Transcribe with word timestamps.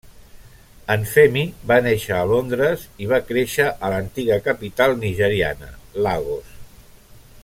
En 0.93 1.03
Femi 1.11 1.43
va 1.71 1.77
néixer 1.87 2.15
a 2.19 2.23
Londres 2.31 2.87
i 3.05 3.09
va 3.13 3.21
créixer 3.27 3.69
a 3.89 3.93
l'antiga 3.95 4.41
capital 4.49 4.97
nigeriana, 5.05 5.71
Lagos. 6.07 6.51